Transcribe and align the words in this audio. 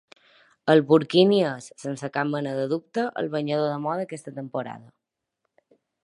El 0.73 0.79
burquini 0.91 1.41
és, 1.49 1.67
sense 1.83 2.09
cap 2.15 2.31
mena 2.35 2.55
de 2.59 2.63
dubte, 2.71 3.03
el 3.23 3.29
banyador 3.35 3.69
de 3.73 3.77
moda 3.83 4.07
aquesta 4.09 4.33
temporada. 4.39 4.89